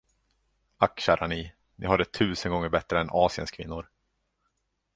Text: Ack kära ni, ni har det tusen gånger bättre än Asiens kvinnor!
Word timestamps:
Ack 0.77 0.99
kära 0.99 1.27
ni, 1.27 1.53
ni 1.75 1.85
har 1.85 1.97
det 1.97 2.05
tusen 2.11 2.51
gånger 2.51 2.69
bättre 2.69 3.01
än 3.01 3.09
Asiens 3.11 3.51
kvinnor! 3.51 3.89